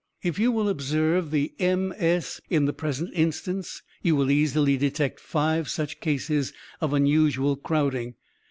[0.23, 5.69] If you will observe the MS., in the present instance, you will easily detect five
[5.69, 8.15] such cases of unusual crowding.